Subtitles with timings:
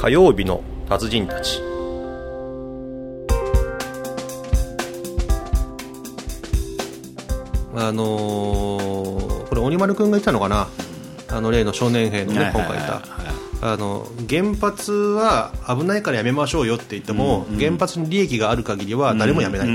[0.00, 1.60] 火曜日の達人たち。
[7.76, 10.68] あのーこれ鬼丸君が言ったのかな？
[11.28, 13.02] あの例の少年兵のね今回いた。
[13.62, 19.74] あの原発は危ないからやめましょうよって言っても、原発に利益がある限りは誰もやめないと、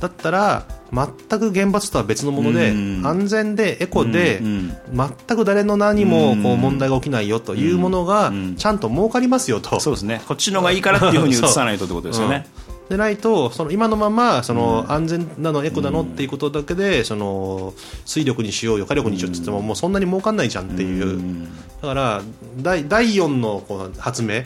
[0.00, 10.22] だったら全く原発とは別のもので、安全でエコで、全く誰の何もこう問題が起きないよというものがちゃんと儲かりますよと、そうですね。
[10.26, 12.46] こっちのがいいからっていうふうに 移さないとってことですよね。
[12.88, 17.72] でないとその今のままその安全なのエコなのっていうことだけでその
[18.04, 21.46] 水力にしようよ火力にしようって言ってももうそんなに儲かんないじゃんっていう。
[21.80, 22.22] だから
[22.58, 24.42] 第第4のこの発明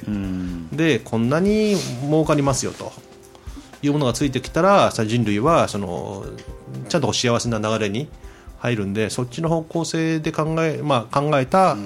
[0.72, 2.92] でこんなに儲かりますよと
[3.84, 6.24] いうものがついてきたらさ人類はその
[6.88, 8.08] ちゃんと幸せな流れに
[8.58, 11.76] 入るんでそっちの方向性で考え,、まあ、考えた、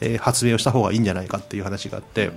[0.00, 2.30] えー発明をした方がいいんじゃないかっていう話があって。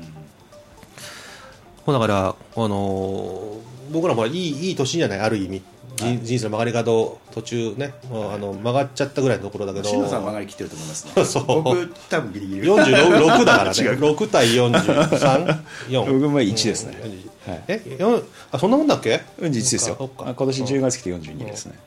[1.90, 5.64] もうだから、あのー僕らもいいいい年じゃない、ある意味、
[5.96, 11.12] 人人生の曲がり角、途中ね、もうあの曲がっちゃったぐらいのところだけど、新野さん曲がりきってると思いますね。
[11.26, 11.64] そう。
[11.64, 12.68] 僕多分ギリギリ。
[12.68, 14.00] 46だからね、 違う。
[14.00, 16.06] 6対43、4。
[16.06, 17.02] 僕も1ですね。
[17.04, 17.52] うん。
[17.52, 17.64] はい。
[17.68, 18.22] えよ
[18.60, 20.12] そんなもんだっけ？41ですよ。
[20.16, 21.80] 今年10月来て42ですね。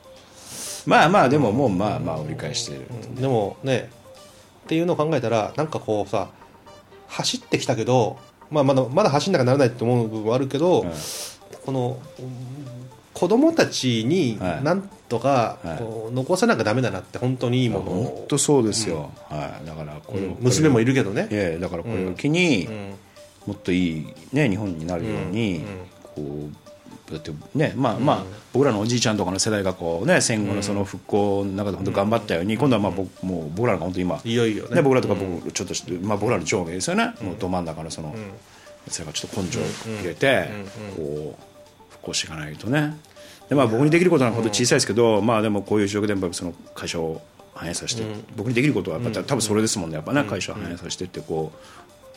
[0.85, 2.81] まあまあでももうまあまあ折り返してる
[3.17, 3.89] でもね、
[4.65, 6.27] っていうのを考えたら、なんかこうさ、
[7.07, 8.17] 走ってきたけど、
[8.53, 10.91] まあ、まだまだ走んなきゃならないと思う部分はあるけど、うん
[11.65, 12.63] このうん
[13.13, 14.63] 子供たちにはい。
[14.63, 16.13] なんとかはい。
[16.13, 20.37] 残さなきゃダメだなって本当にいいもの本を当そうですよ、はい、だからこれ、うん。
[20.39, 21.27] 娘もいるけどね。
[21.31, 22.95] いやいやだからこれを機に、うん。
[23.45, 25.63] もっといい、ね、日本になるように、うん。
[26.15, 26.62] こう
[27.11, 28.23] だってねまあまあ、
[28.53, 34.75] 僕らのおじいちゃんとかの世代がこう、ね、戦後のその復興の中で本当頑張ったように、今度はまあ僕もう僕らが本当今、いよいよね。
[34.75, 35.73] ね、僕らとか僕ちょっと
[36.05, 38.15] まあ、僕らの上下ですよね、もうど真ん中のその、
[38.87, 39.63] それがちょっと根性を
[39.99, 40.49] 入れて、
[40.95, 42.97] こう復興していかないとね。
[43.49, 47.21] で、まあ、僕にできることは本当小さいですけど、まあ、でもこういう状況でやっぱその会社を
[47.53, 48.03] 反映させて、
[48.35, 49.95] 僕にできることはやっぱ、多分それですもんね。
[49.95, 51.57] やっぱね会社を反映させてってこう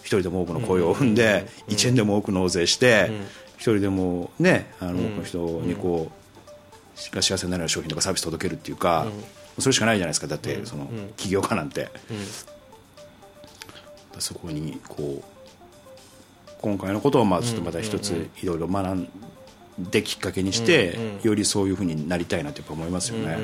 [0.00, 3.10] 一人でも多くの雇用を生んで、1円でも多く納税して、
[3.56, 9.06] 一人でもねあのの人にこう、が幸せになる商品とかサービス届けるっていうか、
[9.58, 11.88] それしかないじゃないですかだってその起業家なんて、
[14.18, 19.08] そこにこう今回のことをまあちょっとまた一ついろいろ学ん
[19.78, 23.38] できっかけにして、よりそういうふうになりたいなってやっぱ思いますよね、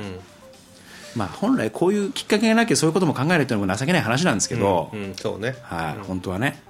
[1.14, 5.14] まあ本来こういうきっかけがなきゃそういうことも考えるっていうのも情けない話なんですけど、うん。
[5.14, 5.56] そうね。
[5.62, 6.62] はい、本当はね、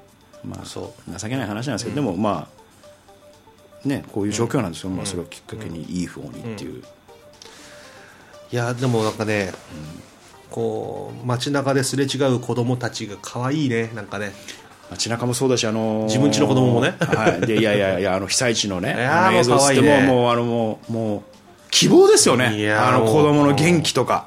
[0.44, 2.61] まあ、そ情けない話なんですけど、でもまあ
[3.84, 6.82] ねこういう状況なんですよ、まあ、それをきっかけにいい方にっていう、
[8.52, 9.52] いやでもなんかね、
[10.50, 13.90] こう街中ですれ違う子供たちが可愛いね。
[13.94, 14.32] なんかね。
[14.90, 16.94] 街中もそうだし、あのー自分家の子供もね。
[17.00, 18.94] はい、でいやいやいや あの被災地のね
[19.32, 20.02] 映像ってもね。
[20.02, 21.22] ももうあのもうもう
[21.70, 22.70] 希望ですよね。
[22.72, 24.26] あの子供の元気とか。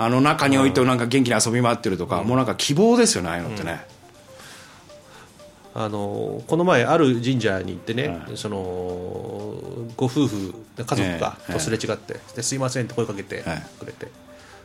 [0.00, 3.84] あの中に置いてなんか元気に遊び回ってるとか、もうなんか希望ですよねああいうのってね、
[5.80, 8.36] あのこの前ある神社に行ってね、はい。
[8.36, 8.58] その
[9.96, 13.62] ご夫婦家族がええとすれ違って「ですいません」って声かけてはい。
[13.78, 14.08] くれて、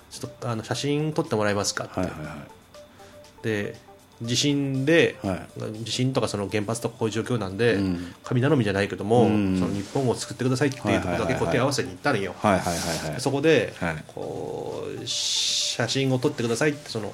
[0.10, 3.44] ちょっとあの写真撮ってもらえますかって、はいはいはい。
[3.44, 3.76] で
[4.24, 5.46] 地震で、は
[5.84, 8.16] 地震とかその原発とかこういう状況なんで、ん。
[8.24, 9.60] 神頼みじゃないけども、ん。
[9.60, 13.22] その日本を救ってくださいっていうところだけこう手合わせに行ったのよ、はいはいはいはい。
[13.22, 14.04] そこで、はい。
[14.08, 17.14] こう写真を撮ってくださいってその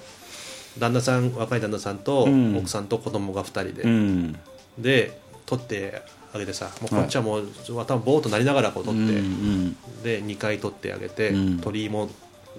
[0.80, 2.58] 旦那さん若い旦那さんとん。
[2.58, 4.40] 奥さんと子供が2人で、うん。
[4.78, 6.02] で撮って
[6.34, 7.48] あげてさもうこっちはもう
[7.80, 9.78] 頭ボーっとなりながらこう撮って、うんうん。
[10.04, 11.60] で2回撮ってあげて、うん。
[11.60, 12.10] 鳥居も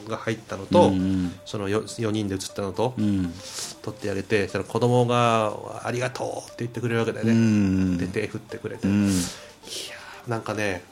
[0.08, 3.32] が入ったのと、うんその 4, 4人で写ったのと、うん。
[3.82, 5.52] 撮ってあげてその子供が
[5.84, 7.98] 「ありがとう」って言ってくれるわけだよね、うん。
[7.98, 9.08] で手振ってくれて、うん。
[9.08, 10.82] いやーなんかね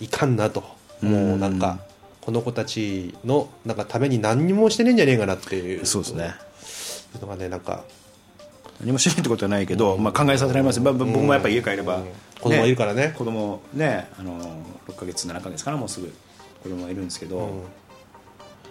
[0.00, 0.62] いかんなと。
[1.02, 1.78] もうなんか、
[2.20, 5.86] この子たちのなんかために何にもしてねえんじゃねえかなっていう。
[5.86, 6.34] そうですね。
[7.20, 7.84] のがねなんか。
[8.80, 12.04] 何もしないってことはないけど、まあ、考えさせられます、まあ、僕もやっぱり家帰れば、うん。
[12.40, 13.14] 子供いるからね。
[13.16, 14.40] 子供ねあの
[14.88, 16.10] 6ヶ月7ヶ月かなもうすぐ
[16.62, 17.62] 子供がいるんですけど、うん。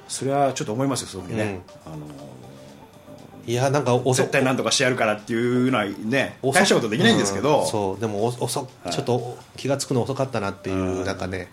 [0.07, 1.97] それはちょっと思いますよそういうふうにね、あの
[3.49, 11.49] いやなんか遅絶対なんとかしてやるからっていうのはね遅大したことできないんですけど、うんそうでもお遅ちょっと気が付くの遅かったなっていう、なんかね、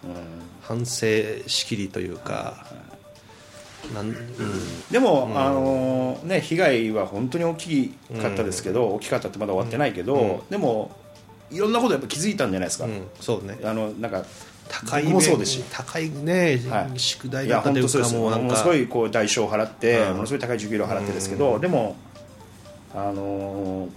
[0.60, 1.06] 反省
[1.46, 2.66] しきりというか、
[3.94, 4.16] なんうん。
[4.90, 7.88] でも、あのね、被害は本当に大き
[8.20, 10.96] かったですけど、大きかったってまだ終わってないけど、でも
[11.50, 13.06] いろんなことやっぱ気づいたんじゃないですか、うん。
[13.20, 13.58] そうね。
[13.64, 14.24] あのなんか
[14.68, 16.98] 高い僕もそうですし高いね、はい。
[16.98, 18.44] 宿題だったというかもうなんか。
[18.44, 20.12] ものすごいこう代償を払って、うん。
[20.14, 21.96] ものすごい高い授業料を払ってですけど、でも
[22.94, 23.88] あの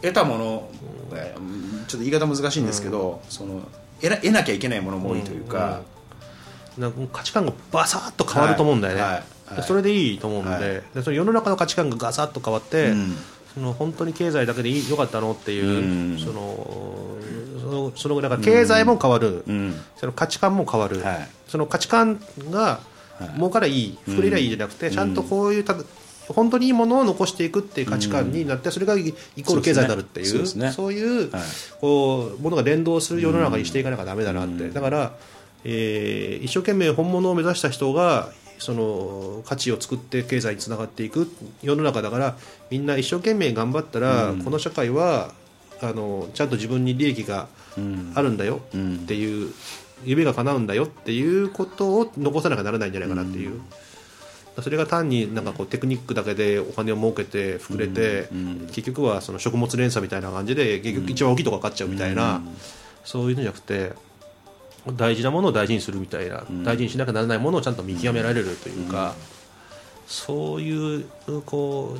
[0.00, 0.68] 得たもの、
[1.14, 3.60] えーちょっと言い方難しいんですけど、その
[4.00, 5.82] 得な得なきゃいけないものも多いというか、
[6.78, 9.10] なんか価値観がバサッと変わると思うんだよね、はい。
[9.10, 9.20] はい。
[9.20, 10.60] はいそれでいいと思うんで,、はい。
[10.62, 13.14] でその世の中の価値観がガサッと変わって、うん。
[13.52, 16.18] その本当に経済だけでいいよかったのっていう、うん。
[16.18, 16.32] そのそ
[17.74, 19.74] のそのだから経済も変わる、うん。
[19.96, 21.28] その価値観も変わる、はい。
[21.48, 22.80] その価値観が
[23.36, 25.76] 儲からいい、膨れりゃいいじゃなくて、ちゃんとこういうた
[26.28, 29.12] 本当にいいものを残していくっていう価値観になって、それがイ
[29.44, 30.72] コール経済になるっていうそうですね。
[30.72, 31.42] そういう、はい。
[31.80, 35.12] こうものが連動する世の中にしていかなきゃだめだなって、だから、
[35.64, 41.30] えー一生懸命本物を目指した人がその価値を作って経済につながっていく
[41.62, 42.36] 世の中だから
[42.70, 45.32] みんな一生懸命頑張ったら、この社会は
[45.82, 47.48] あのちゃんと自分に利益が
[48.14, 49.52] あるんだよっていう、
[50.04, 53.60] 夢が叶うんだよっていうことを残さなきゃならないんじゃないかなっていう。
[54.62, 58.28] それが単になんかこうテクニックだけでお金を儲けて膨れて、
[58.68, 62.40] 結局はその食物連鎖みたいな感じで結局一番大きいとこが勝っちゃうみたいな、
[63.04, 63.92] そういうのじゃなくて
[64.92, 69.16] 大事なものを大事にするみたいな、大事にしなきゃならないものをちゃんと見極められるというか、
[70.06, 71.06] そういう
[71.46, 71.98] こう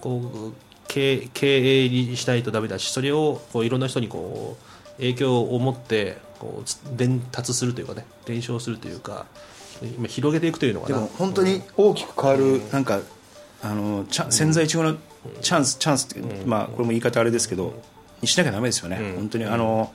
[0.00, 0.54] こう
[0.86, 4.67] 経経営にしないとダメだしそれをこういろんな人にこう
[4.98, 9.26] 影響を持ってこうつ伝達するというかね伝承するというか
[9.96, 10.96] 今広げていくというのかな。
[10.96, 13.00] でも本当に大きく変わる、なんか
[13.62, 14.96] あのチャ潜在一遇の
[15.40, 17.80] チャンスチャンスって、まあ、これも言い方あれですけど、
[18.20, 19.92] にしなきゃだめですよね、本当にあの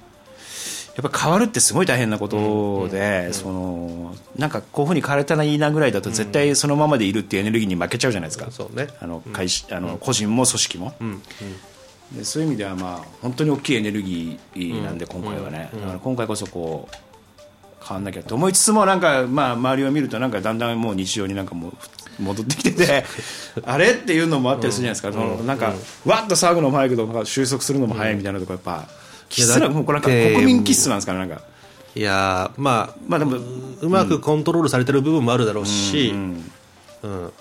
[0.95, 8.87] やっぱ変わるってすごい大変なことで、そのなんかこういうふうに変われたらいいなぐらいだと絶対そのままでいるっていうエネルギーに負けちゃうじゃないですか、そうね。
[8.99, 10.93] あの会社あの個人も組織も、
[12.11, 16.95] でそういう意味ではまあ本当に大きいエネルギーなんで今回はね、だから今回こそこう
[17.85, 21.73] 変わんなきゃと思いつつもなんかまあ周りを見るとなんかだんだんもう日常になんかもう
[22.21, 23.05] 戻ってきてて
[23.65, 23.91] あれ？
[23.91, 25.73] っていうのもあったりするじゃないですか、そのなんか
[26.05, 28.87] わっと騒ぐのも早いけど収束するのも早いみたいなとこやっぱ
[29.29, 31.41] 気質なもうこれなんか国民気質なんですかねなんか。
[31.95, 33.37] いやーまあまあでも
[33.81, 37.31] うまくコントロールされてる部分もあるだろうし、うん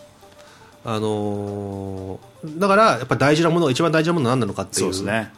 [0.85, 4.81] あのーだからやっぱ大事なものが一番大事なものは何なのかっていう。
[4.81, 5.31] そうですね。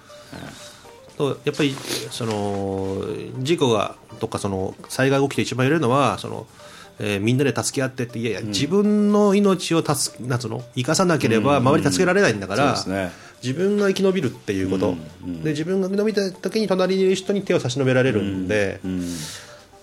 [1.17, 1.77] とやっぱり
[2.11, 3.05] その
[3.41, 6.47] 事故がとかその災害が起きて一番言えるのはその、
[6.99, 10.65] えーみんなで助け合ってっていやいや、自分の命を助けなんの？
[10.75, 13.13] 生かさなければ周り助けられないんだから、そうですね。
[13.43, 14.97] 自分が生き延びるっていうこと、
[15.43, 18.81] で自分が生き延びた時に隣にいる人に手を差し伸べられるんで、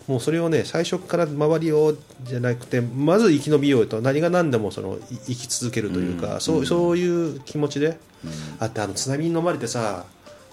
[0.07, 7.98] もうそれをね最初から周りをじゃなくてまず生き延びようと何が何でもそのい生き続けるというか、そうそういう気持ちで、
[8.59, 10.06] あってあの津波に飲まれてさ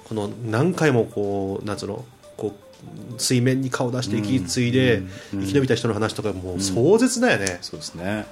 [0.05, 2.05] この何回もこうなんつうの
[2.37, 2.55] こ
[3.17, 5.03] う水面に顔出して息継いで
[5.33, 8.27] 生き延びた人の話とかもう壮絶だよね、そうですね。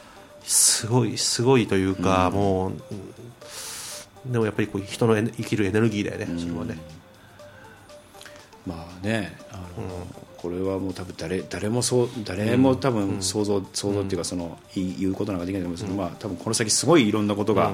[0.45, 2.95] すごいすごいというか、もうう
[4.29, 6.79] んでもやっぱりこう人の生きるエネルギーだよね、それはね。
[8.67, 9.63] まあねあの、
[10.37, 17.73] これはもう多分誰誰もそう誰も多分想像、想像っていうかその言い言うことなんかできないと思うんですけど、まあ多分この先すごいいろんなことが、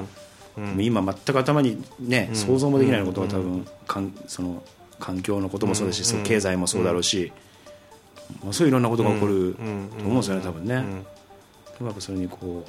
[0.77, 4.13] 今全く頭にね、想像もできないことが多分、かん。
[4.27, 4.63] その
[4.99, 7.31] 環境のこともそうですし、経済もそうだろうし、
[8.43, 9.61] まあそういういろんなことが起こると
[10.05, 10.75] 思うんですよね多分ね。
[10.75, 10.81] で
[11.81, 12.65] もやっぱそれにこ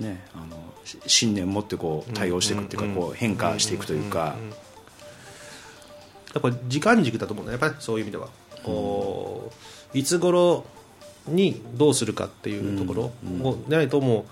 [0.00, 4.36] うねあのし信念を持ってこう対応していくっていうか、こう変化していくというか。
[6.34, 8.28] やっぱ時間軸だと思うんだよやっぱりそういう意味では、
[8.64, 9.50] こ
[9.94, 10.64] ういつ頃
[11.26, 13.02] にどうするかっていうところ
[13.48, 14.24] をないともう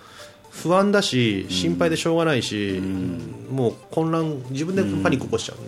[0.50, 2.80] 不安だし心配でしょうがないし、
[3.50, 5.66] もう混乱自分でパニック起こしちゃうん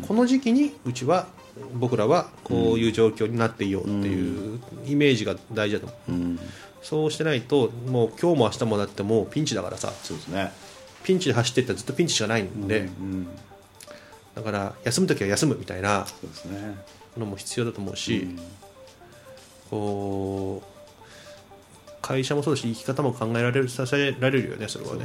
[0.00, 1.26] で、この時期にうちは
[1.74, 6.38] 僕らはこういう状況になっていようっていうイメージが大事だと思う、
[6.82, 9.92] そうしてないともう今日も明日もだってもうピンチだからさ。
[10.02, 10.52] そうですね。
[11.02, 12.88] ピンチで走っていったらずっとピンチしかないんで、
[14.34, 16.06] だから休む時は休むみたいな
[17.16, 18.36] のも必要だと思うし、
[19.70, 25.04] こう会社もそうだし生き方も考えられるさせられるよねそれはね。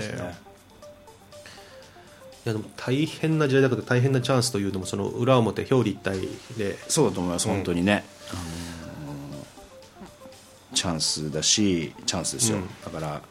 [2.46, 6.78] いやでも大変な時代だけど大変なチャンスというのもその裏表表裏一体で。
[6.88, 8.60] そうだと思います、本当にね、あのー
[10.74, 13.22] チャンスだしチャンスですよ、だから、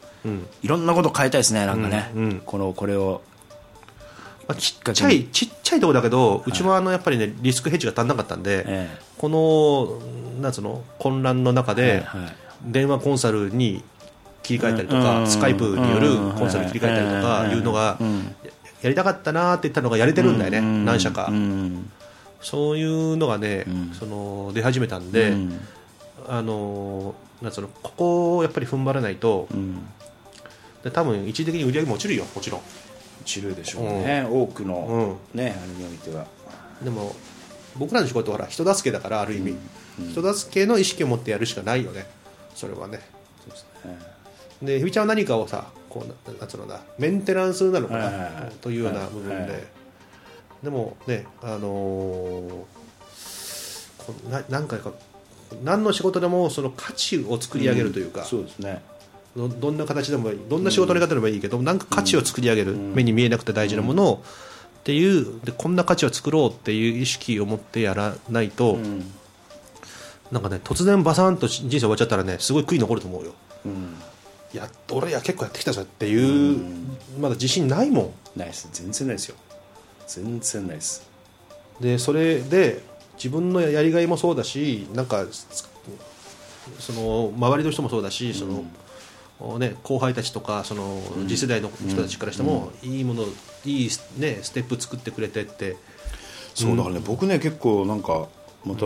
[0.61, 3.21] いろんなこと変えたいですねなんかね、このこれを
[4.49, 8.97] まあ、ちっちゃいちっちゃいところだけどうちもあのやっぱりねリスクヘッジが足んなかったんで、ええ。
[9.19, 12.03] このなんつうの混乱の中で、
[12.65, 13.83] 電話コンサルに
[14.41, 18.51] 切り替えたりとうんか、スカイプによるうんコンサルに切り替えたりとかうんいうのがうんや
[18.81, 21.91] やりたかったなって言ったのがやれてるんだよね、うん何社か、うん。
[22.41, 23.65] そういうのがね、
[23.99, 25.59] その出始めたんで、うん。
[26.27, 27.13] あの
[27.43, 29.77] なんつうのここをやっぱり踏ん張らないと、うん。
[30.83, 32.61] で多分一時的に売り上げも落ちるよもちろん
[33.29, 36.25] ちるでしょうね、多くの、ねアニメを見ては。
[36.81, 37.15] でも
[37.77, 39.55] 僕らの仕事はほら人助けだからある意味、
[40.11, 42.05] 人助けの意識を持ってやるしかないよね。
[42.55, 42.99] それはね。
[43.41, 43.99] そうですね。
[44.61, 49.63] でひびちゃんは何かをさこうななんつうのだメンテナンスなのかな、はいというような部分で、はいはい。
[50.63, 52.63] でもねあのー
[53.97, 54.91] こな何回か
[55.63, 58.81] 何の仕事でもその価値を作り上げるというか、そうですね
[59.35, 64.23] どどんな形でもいいどんな仕事のやり方でもいいけど、なんか価値を作り上げる、目に見えなくて大事なものを、
[64.79, 69.05] っていうでこんな価値を作ろうっていう意識を持ってやらないと、うん。
[70.31, 73.33] なんかね突然バサンと人生終わっちゃったらねすごい悔い残ると思うよ。
[73.65, 73.95] うん。
[74.53, 76.59] いや俺や結構やってきたぞっていう、
[77.19, 78.39] まだ自信ないもん。
[78.39, 78.69] ないです。
[78.71, 79.35] 全然ないですよ。
[80.07, 81.07] 全然ないです。
[81.79, 82.81] でそれで
[83.15, 85.25] 自分のやりがいもそうだしなんか
[86.79, 88.63] その周りの人もそうだし、その
[89.59, 93.23] ね、後輩たちとかその次世代の人たちからしても、いいもの
[93.65, 95.77] いい、ね、ステップ作ってくれてって。
[96.53, 98.27] そうだからね、僕ね結構なんか
[98.65, 98.85] また、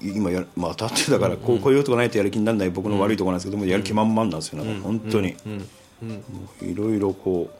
[0.00, 5.36] 今やまたってだからこうこういうことがないとやる気にならない僕の悪いところなんですけども、やる気満々なんですよ、なんか本当に。
[6.62, 7.50] いろいろこ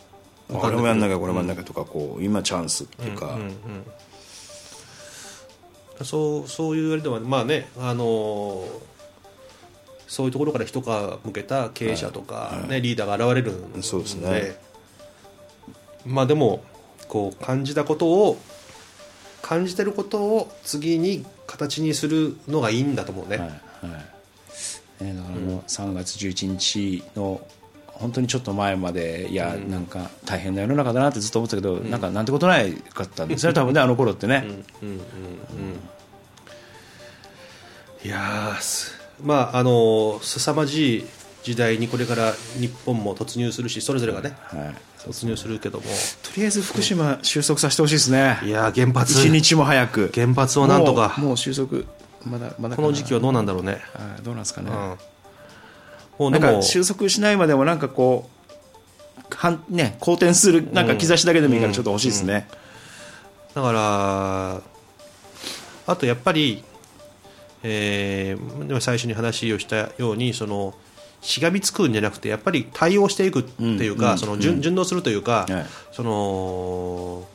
[0.48, 3.38] うあれもやんなきゃこれもやんなきゃとかこう今チャンスっていうか、
[6.02, 8.64] そうそういうあれではまあねあの
[10.10, 13.80] そういうところから一皮向けた経営者とか、ねリーダーが現れるんで。
[13.80, 14.56] そうですね。
[16.04, 16.64] まあでも
[17.06, 18.36] こう感じたことを
[19.40, 23.54] 感じてることを次に形にするのがいいんだと思うね、はいは
[25.00, 25.04] い。
[25.04, 27.40] ね、だからもう3月11日の
[27.86, 32.00] 本当にちょっと前までいや、なんか大変な世の中だなってずっと思ってたけど、なん。
[32.00, 34.44] かなんてことないかったんですね多分ねあの頃ってね、
[38.04, 41.04] いやーすまああの凄まじい
[41.42, 45.84] 時代にこれから日本も突入するしそれぞれがねはい、突入するけども。
[45.84, 45.90] と
[46.36, 48.38] りあえず福島収束させてほしいですね。
[48.44, 49.12] いやー原発。
[49.12, 50.12] 一日も早く。
[50.14, 51.14] 原発をなんとか。
[51.18, 51.84] もう収束
[52.26, 54.76] まだまだこの時期はどうなんだろうね、はいどうなんですかね、うん。
[56.18, 58.28] もうなんか収束しないまでもなんかこ
[59.30, 62.46] うはんね好転するなんか兆しだけでもいいからちょっと欲しいですね、
[63.54, 64.60] だから
[65.86, 66.62] あとやっぱり、
[67.62, 70.74] えーでも最初に話をしたようにその
[71.20, 75.66] しがみつくんじゃなくてやっぱり対応していくっていうか、うんその順順応するというか、はい。
[75.92, 77.26] その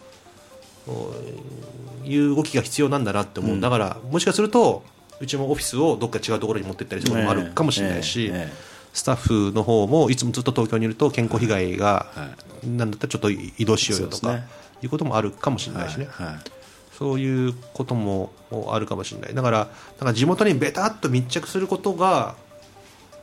[2.03, 4.83] いう動きが必要なんだなって思う、だからもしかすると
[5.19, 12.29] うちもオフィスをどっか違うところに持ってったりすることもあるかもしれないし、ええええスタッフの方もいつもずっと東京にいると健康被害が、は
[12.63, 14.39] なんだったらちょっと移動しようよとか
[14.81, 16.07] いうこともあるかもしれないしね。
[16.09, 16.64] はい
[16.97, 18.31] そういうことも
[18.69, 19.33] あるかもしれない。
[19.33, 19.65] だからだ
[19.99, 22.35] から地元にベタっと密着することが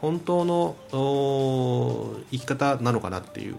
[0.00, 3.56] 本当のお生き方なのかなっていう。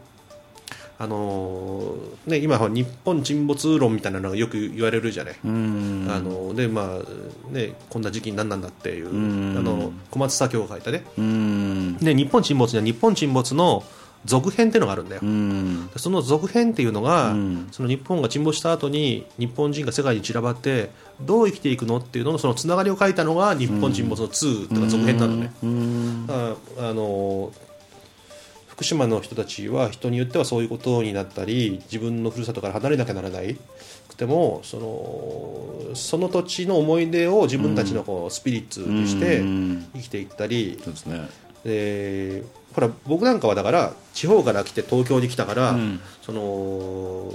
[1.00, 6.08] あのーね、今、日本沈没論みたいなのがよく言われるじゃない、うん。
[6.10, 9.12] あのでまあね、こんな時期に何なんだっていう、あ
[9.62, 11.98] の小松左京が書いたね、うん。
[11.98, 13.84] で日本沈没には日本沈没の
[14.25, 15.89] 続編っていうのがあるんだよ、うん。
[15.98, 17.68] その続編っていうのが、うん。
[17.72, 26.25] その日本が沈没した後に日本人が世界に散らばってどう生きていくのっていうののそのつながりを書いたのが日本沈没の2とか続編なのね、うん。
[26.27, 27.51] あの
[28.68, 33.58] 福島の人たちは人によってはそういうことになったり自分のふるさとから離れなきゃならない。
[34.10, 39.86] くてもそのその土地の思い出を自分たちのこうスピリッツにしてうん。
[39.94, 41.30] 生きていったり、そうですね。
[41.63, 46.00] でほら僕なんかはだから地方から来て東京に来たから、うん。
[46.22, 47.32] その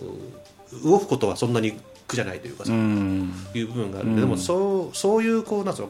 [0.85, 3.33] 動くことはそんなに苦じゃないというかさ、うん。
[3.54, 4.09] いう部分がある。
[4.09, 4.14] ん。
[4.14, 5.88] で、でもそうそういうこうなんの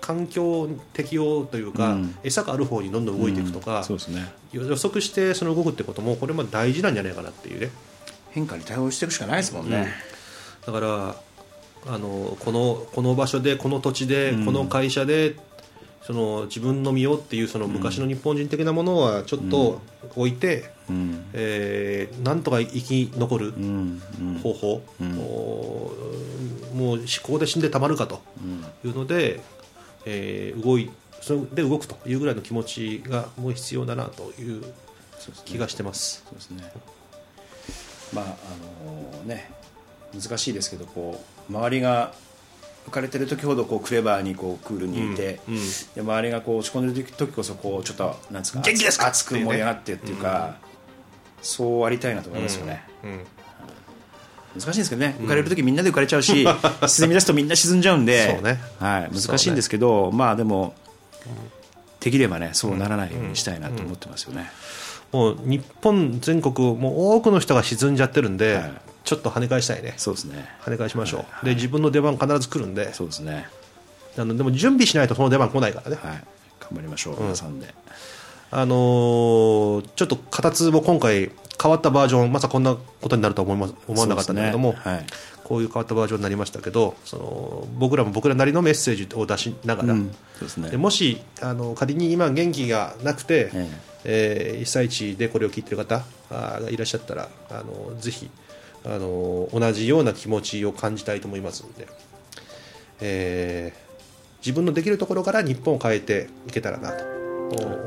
[0.00, 2.16] 環境適応というか、うん。
[2.22, 4.32] 餌がある方にどんどん動いていくとか、そうですね。
[4.52, 7.70] 予測してその動くってこともこれも大事なんじゃないかなっていうね。
[8.36, 9.88] 変化に対応していくしかないですもんね、
[10.66, 11.16] だから
[11.86, 15.36] あのこのこの場所でこの土地で、この会社で
[16.06, 19.80] その自分の身をっていうその昔の日本人的なものはちょっと
[20.14, 21.24] 置いて、うん。
[21.32, 24.02] えーなんとか生き残るうん。
[24.20, 24.38] うん。
[24.38, 24.82] 方法、
[26.74, 28.20] もう思考で死んでたまるかと
[28.84, 29.40] いうので、
[30.04, 34.62] えー動いそれで動くというぐらいの気持ちがもう必要だなという
[35.44, 36.22] 気がしてます。
[36.24, 36.72] そうですね。
[38.14, 39.50] まああのね
[40.14, 41.20] 難しいですけどこ
[41.50, 42.14] う周りが
[42.86, 45.40] 浮かれてる時ほどこうクレバーにこうクールにいて、
[45.94, 49.08] で周りがこう落ち込んでる時こそこうちょっとなんですか元気ですか？
[49.08, 50.56] 熱く盛り上がってっていうか、
[51.42, 53.20] そうありたいなと思いますよね、うん
[54.58, 55.16] 難しいんですけどね。
[55.20, 56.46] 浮かれる時みんなで浮かれちゃうし
[56.86, 58.58] 沈み出すとみんな沈んじゃうんで ね。
[58.78, 60.74] はい、難しいんですけど、まあでも
[62.00, 64.48] できればねそうならないようにしたいなと思ってますよね、
[65.12, 68.72] もう日本全国もう多くの人が沈んじゃってるんで、はい
[69.06, 69.94] ちょっと跳ね返したいね。
[69.96, 70.48] そうですね。
[70.62, 72.92] 跳ね返しましょう、で自分の出番必ず来るんで。
[72.92, 73.46] そうですね。
[74.18, 76.24] あのでも準備しないとその出番来ないからね、はい。
[76.60, 77.72] 頑張りましょう、皆さんで。
[78.50, 81.30] あのーちょっと形も今回
[81.62, 84.78] 変わったバージョンまさかこんなことになるとは思いま思わなかったんだけども、ね。
[84.82, 85.06] はい。
[85.44, 90.10] こういう変わったバージョンになりましたけどその僕らも僕らなりのメッセージを出しながら、うん。
[90.34, 90.70] そうですね。
[90.70, 93.70] でもしあの仮に今元気がなくて、え
[94.04, 94.58] え。
[94.62, 98.30] ー被災地でこれを聞いてる方がいらっしゃったらあのぜひ
[98.86, 101.88] あの同じような気持ちを感じたいと思いますので、
[103.00, 103.86] えー
[104.46, 107.04] 自分のできるところから日本を変えていけたらなと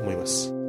[0.02, 0.59] 思います。